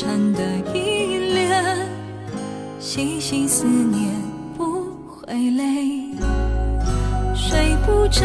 [0.00, 0.40] 缠的
[0.72, 1.50] 依恋，
[2.78, 4.14] 细细思念
[4.56, 6.14] 不会累，
[7.34, 8.22] 睡不着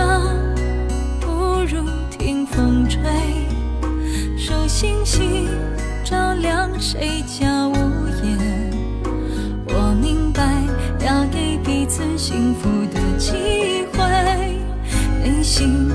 [1.20, 3.02] 不如听风吹，
[4.38, 5.48] 数星星
[6.04, 7.73] 照亮谁家屋
[8.23, 8.72] 檐。
[9.66, 10.44] 我明白
[11.03, 13.31] 要给彼此幸福的机
[13.94, 14.59] 会，
[15.23, 15.89] 内心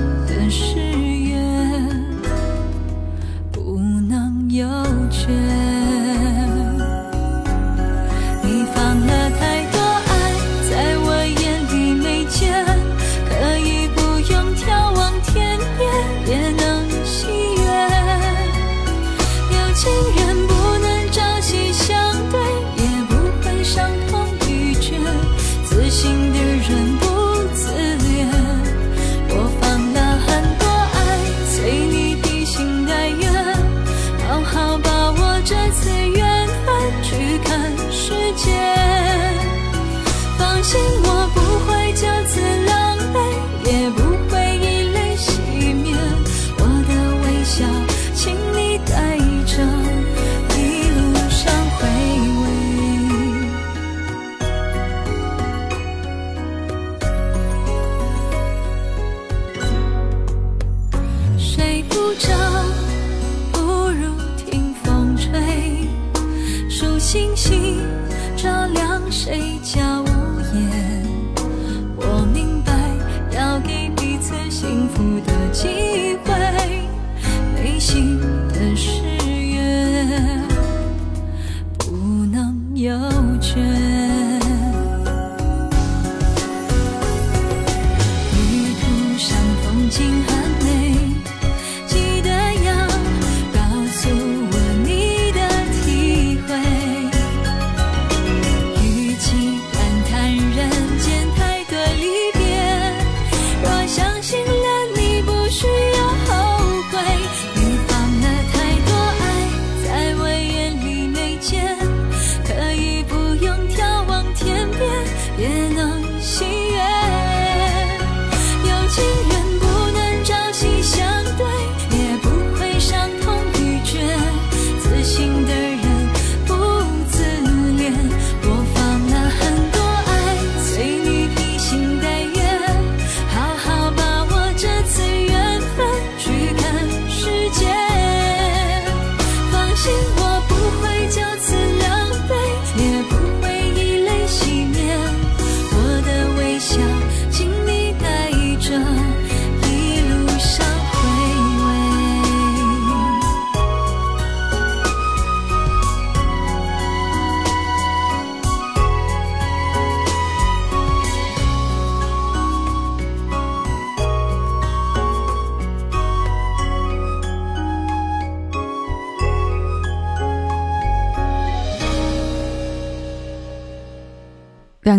[139.89, 140.18] 放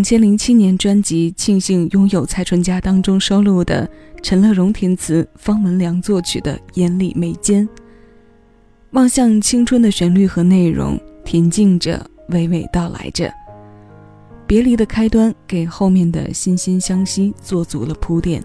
[0.00, 3.86] 两千零七年专辑《庆幸拥有蔡淳佳》当中收录的
[4.22, 7.68] 陈乐融填词、方文良作曲的《眼里眉间》，
[8.92, 13.30] 望向青春的旋律和内容，恬静着，娓娓道来着。
[14.46, 18.42] 别离的开端给后面的惺惺相惜做足了铺垫。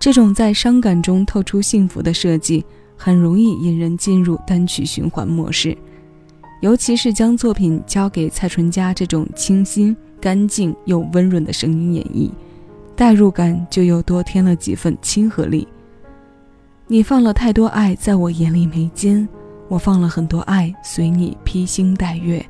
[0.00, 2.64] 这种在伤感中透出幸福的设计，
[2.96, 5.76] 很容易引人进入单曲循环模式。
[6.62, 9.94] 尤其是将作品交给蔡淳佳这种清新、
[10.24, 12.30] 干净又温润的声音演绎，
[12.96, 15.68] 代入感就又多添了几分亲和力。
[16.86, 19.28] 你放了太多爱在我眼里眉间，
[19.68, 22.42] 我放了很多爱随你披星戴月，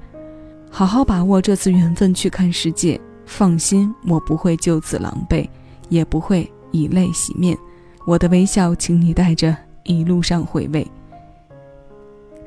[0.71, 3.01] 好好把握这次缘分去看世界。
[3.27, 5.49] 放心，我不会就此狼狈，
[5.89, 7.59] 也不会以泪洗面。
[8.07, 10.87] 我的微笑，请你带着，一路上回味。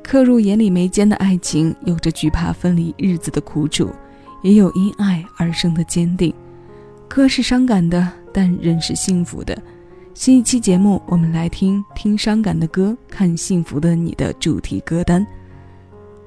[0.02, 3.90] 刻入眼里眉间的爱情，有着惧怕分离日子的苦楚，
[4.42, 6.32] 也有因爱而生的坚定。
[7.08, 9.56] 歌是伤感的，但人是幸福的。
[10.14, 15.26] 新一期节目，我们来听听伤感的歌，看幸福的你的主题歌单。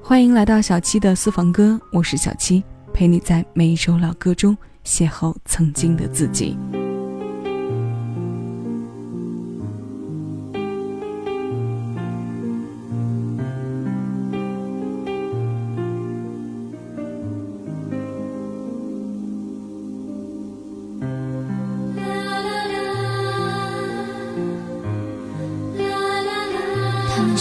[0.02, 6.56] 欢迎来到小七的私房歌，我是小七，陪你在每一首老歌中邂逅曾经的自己。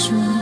[0.09, 0.40] 他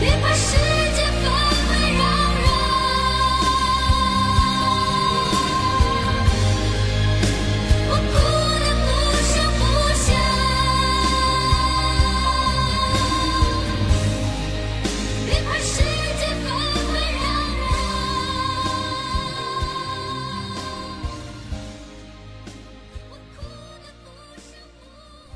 [0.00, 0.83] 别怕失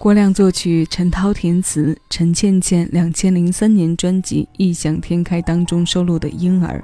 [0.08, 6.82] 郭亮作曲，陈涛填词，陈倩倩两千零三年专辑《异想天开》当中收录的《婴儿》。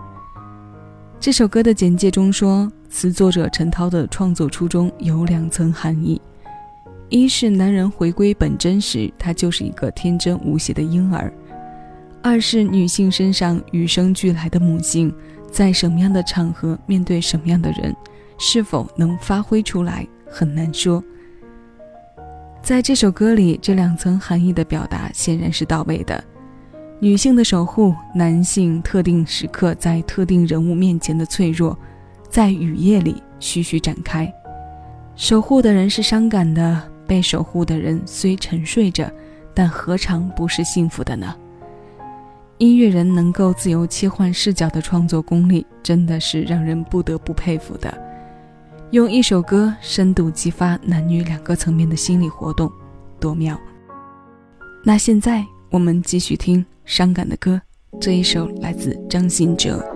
[1.18, 6.20] 这首歌的简介中说，词作者陈涛的创作初衷有两层含义：
[7.08, 11.32] 一是男人回归本真时，他就是一个天真无邪的婴儿；
[12.22, 15.10] 二是女性身上与生俱来的母性，
[15.50, 17.96] 在什么样的场合面对什么样的人，
[18.36, 21.02] 是否能发挥出来，很难说。
[22.64, 26.24] 在这首歌里，这两层含义的表达显然是到位的。
[26.98, 31.78] 女性的守护，男性特定时刻在特定人物面前的脆弱，
[32.30, 34.32] 在雨夜里徐徐展开。
[35.14, 39.12] 守护的人是伤感的，被守护的人虽沉睡着，
[39.52, 41.36] 但何尝不是幸福的呢？
[42.56, 47.92] 音乐人能够自由切换视角的创作功力，真的是让人不得不佩服的。
[48.90, 52.70] 用一首歌深度激发男女两个层面的心理活动，
[53.18, 53.58] 多妙！
[54.84, 57.60] 那现在我们继续听伤感的歌，
[58.00, 59.93] 这一首来自张信哲。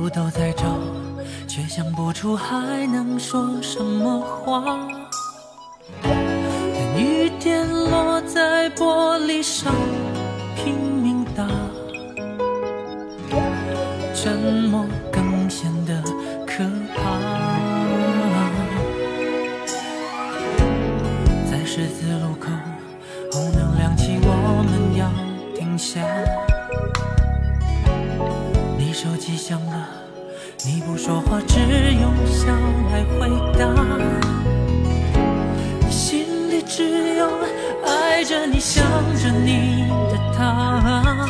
[0.00, 0.64] 路都在找，
[1.46, 4.78] 却想不出还能说什么话。
[6.96, 9.70] 雨点落在玻璃上，
[10.56, 11.46] 拼命打，
[31.02, 31.58] 说话，只
[31.94, 32.52] 用笑
[32.92, 33.64] 来回答。
[35.90, 37.26] 心里只有
[37.86, 38.84] 爱着你、想
[39.16, 41.26] 着你的他。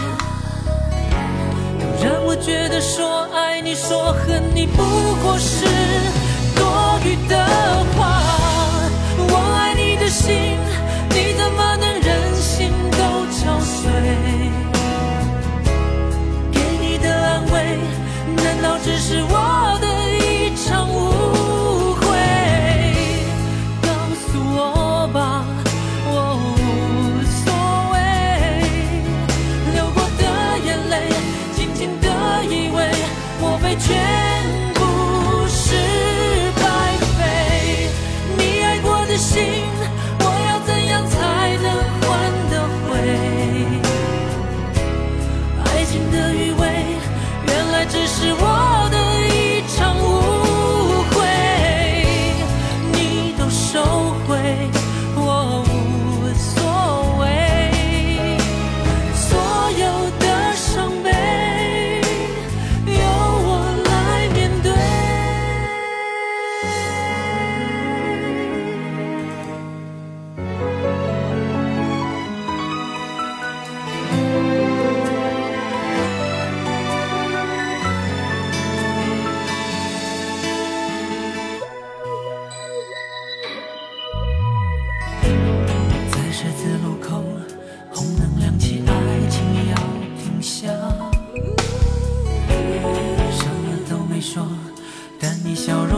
[1.78, 4.82] 都让我觉得说爱你、说恨你，不
[5.22, 5.64] 过是
[6.56, 7.38] 多余的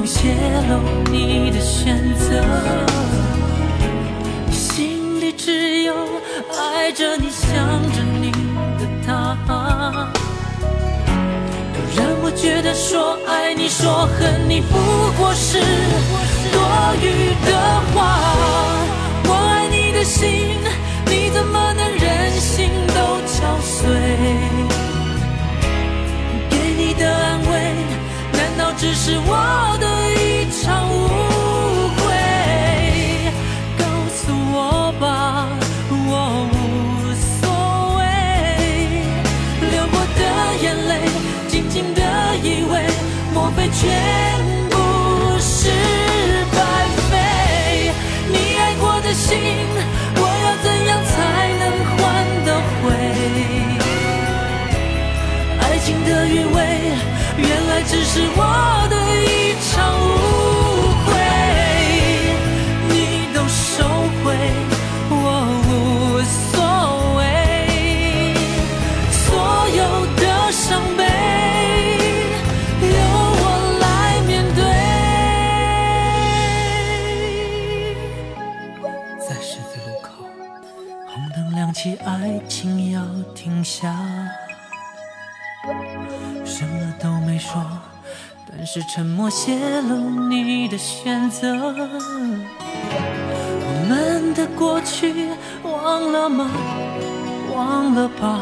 [0.02, 0.34] 不泄
[0.68, 0.80] 露
[1.12, 2.42] 你的选择，
[4.50, 5.94] 心里只有
[6.58, 7.54] 爱着你，想
[7.92, 9.38] 着你的他。
[11.96, 14.76] 让我觉得说爱你说恨你不
[15.16, 15.60] 过是
[16.50, 16.60] 多
[17.00, 17.52] 余的
[17.94, 18.18] 话，
[19.28, 20.58] 我爱你的心，
[21.06, 23.86] 你怎么能忍心都敲碎？
[26.50, 27.52] 给你的安慰，
[28.32, 29.91] 难道只是我的？
[43.82, 43.90] 全
[44.70, 44.76] 部
[45.40, 45.68] 是
[46.52, 46.56] 白
[47.10, 47.90] 费，
[48.28, 49.36] 你爱过的心，
[50.14, 51.12] 我要怎样才
[51.58, 51.62] 能
[51.96, 52.00] 换
[52.44, 52.48] 得
[52.78, 52.84] 回？
[55.58, 56.56] 爱情的余味，
[57.38, 58.81] 原来只是我。
[83.42, 83.92] 停下，
[86.44, 87.60] 什么都没说，
[88.48, 91.52] 但是沉默泄露你的选择。
[93.66, 95.30] 我们的过去
[95.64, 96.48] 忘了吗？
[97.52, 98.38] 忘了吧，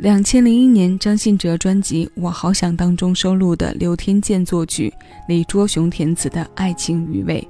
[0.00, 4.90] 两千零一年，张信哲专辑《我好想》当中收录的刘天健作曲、
[5.28, 7.46] 李卓雄填词的《爱情余味》，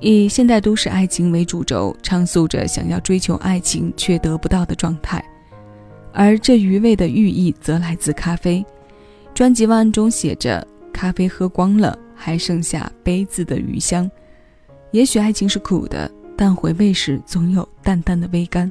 [0.00, 5.24] 以现代都市爱情为主轴，唱诉着想要追求爱情却得不到的状态。
[6.12, 8.64] 而这余味的寓意则来自咖啡。
[9.32, 14.10] 专辑文案中写着：“咖啡喝光了，还剩下杯子的余香。”
[14.90, 18.68] 也许爱情是苦的，但回味时总有淡淡的微甘。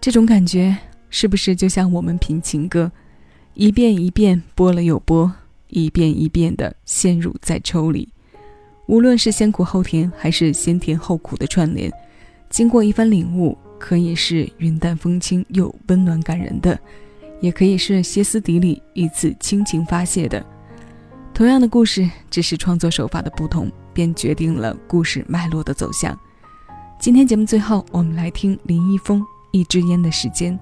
[0.00, 0.76] 这种感觉。
[1.16, 2.90] 是不是就像我们品情歌，
[3.54, 5.32] 一遍一遍播了又播，
[5.68, 8.08] 一遍一遍的陷入在抽里？
[8.88, 11.88] 无论是先苦后甜，还是先甜后苦的串联，
[12.50, 16.76] 经过一番领悟，可以是云淡风轻又温暖感人的，
[17.40, 20.44] 也可以是歇斯底里一次倾情发泄的。
[21.32, 26.18] 同样的故事，只是创作手法的不同，便决定了故事脉络的走向。
[26.98, 29.20] 今天节目最后，我们来听林一峰
[29.52, 30.58] 《一支烟的时间》。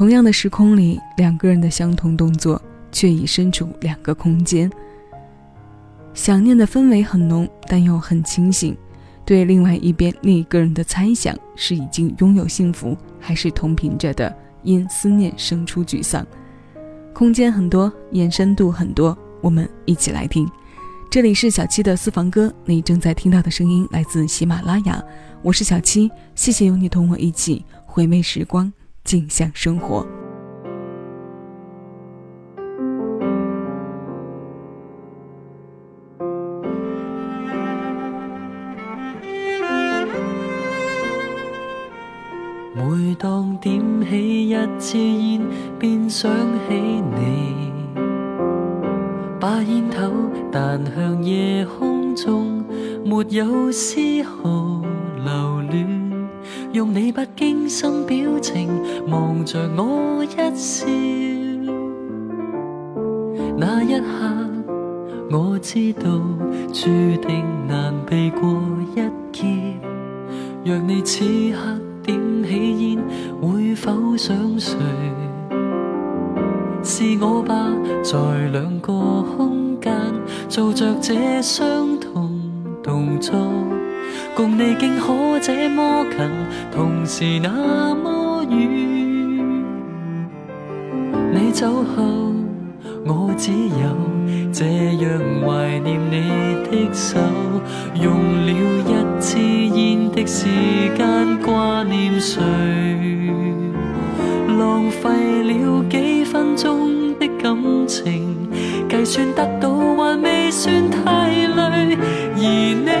[0.00, 2.58] 同样的时空里，两个人的相同动作，
[2.90, 4.72] 却已身处两个空间。
[6.14, 8.74] 想念的氛围很浓，但又很清醒。
[9.26, 16.26] 对另外一边另一个人的猜想，是已经拥有幸福，还是同频着的因思念生出沮丧？
[17.12, 20.50] 空间很多，延伸度很多，我们一起来听。
[21.10, 25.04] 这里是小七的私房歌，你正在听到的声音来自喜马拉雅，
[25.42, 28.72] 我是小七，谢谢有你同我一起回味时光。
[29.10, 30.06] 静享生活。
[42.72, 45.40] 每当点起一支烟，
[45.76, 46.30] 便想
[46.68, 47.72] 起你。
[49.40, 50.08] 把烟头
[50.52, 52.64] 弹向夜空中，
[53.04, 54.80] 没有丝毫。
[56.72, 58.68] 用你不经心表情
[59.08, 60.86] 望着我一笑，
[63.56, 64.06] 那一刻
[65.32, 66.02] 我知道
[66.72, 66.86] 注
[67.26, 68.62] 定难避过
[68.94, 69.00] 一
[69.32, 69.48] 劫。
[70.64, 71.58] 若你此刻
[72.04, 72.98] 点起烟，
[73.40, 74.78] 会否想睡？
[76.84, 77.66] 是我吧，
[78.02, 78.16] 在
[78.52, 78.92] 两个
[79.36, 79.92] 空间
[80.48, 82.40] 做着这相同
[82.80, 83.34] 动作。
[84.36, 86.18] 共你竟可这么近，
[86.72, 88.58] 同时那么远。
[91.32, 92.02] 你走后，
[93.04, 93.96] 我只有
[94.52, 94.64] 这
[95.04, 96.20] 样怀念你
[96.64, 97.18] 的手，
[97.94, 98.12] 用
[98.46, 100.46] 了一支烟的时
[100.96, 102.40] 间挂念谁？
[104.58, 105.08] 浪费
[105.44, 108.48] 了几分钟的感情，
[108.88, 111.96] 计算得到还未算太累，
[112.36, 112.40] 而
[112.84, 112.99] 你。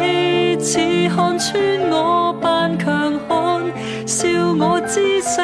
[1.40, 1.58] 穿
[1.90, 3.62] 我扮强悍，
[4.06, 5.40] 笑我姿势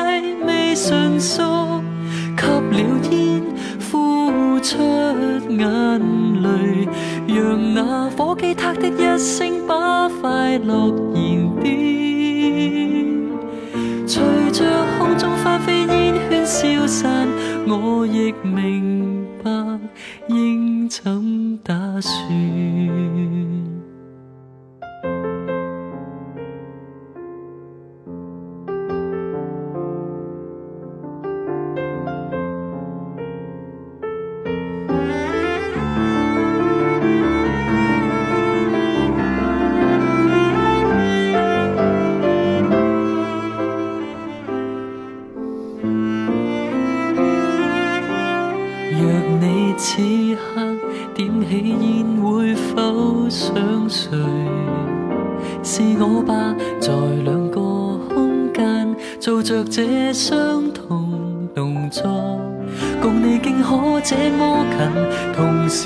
[0.47, 1.81] 未纯熟，
[2.37, 2.79] 吸了
[3.11, 3.43] 烟，
[3.91, 4.77] 呼出
[5.49, 5.59] 眼
[6.43, 6.87] 泪，
[7.27, 11.65] 让那火机嗒的一声把快乐燃点。
[14.07, 14.67] 随着
[14.99, 17.27] 空中翻飞烟圈消散，
[17.67, 19.51] 我亦明白
[20.29, 23.16] 应怎打算。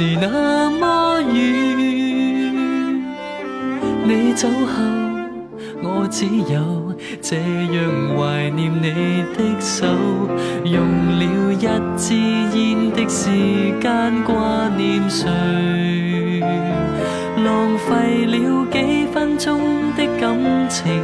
[0.00, 1.34] 是那么远。
[4.02, 4.82] 你走后。
[5.82, 9.86] 我只有这样怀念你的手，
[10.64, 10.80] 用
[11.18, 11.66] 了一
[11.98, 12.14] 支
[12.56, 13.28] 烟的时
[13.78, 15.28] 间挂念谁？
[17.44, 19.60] 浪费了几分钟
[19.98, 20.34] 的感
[20.70, 20.96] 情，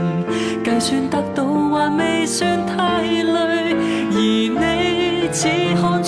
[0.65, 1.95] 计算得到还。
[1.99, 3.77] 未算太累，
[4.11, 5.49] 而你只
[5.81, 6.03] 看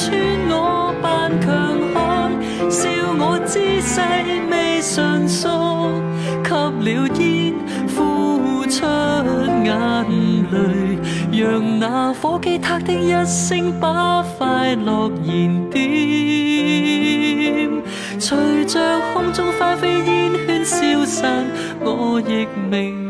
[4.89, 5.47] 上诉，
[6.45, 7.53] 吸了烟，
[7.95, 8.87] 呼出
[9.63, 9.71] 眼
[10.51, 10.57] 泪，
[11.31, 15.79] 让那火机嗒的一声把快乐燃点，
[18.19, 18.81] 随着
[19.13, 21.45] 空中花飞烟圈消散，
[21.81, 23.08] 我亦明